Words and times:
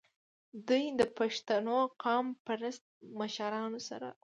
د 0.03 0.03
دوي 0.67 0.85
د 0.99 1.01
پښتنو 1.17 1.77
قام 2.03 2.25
پرست 2.45 2.83
مشرانو 3.19 3.79
سره 3.89 4.09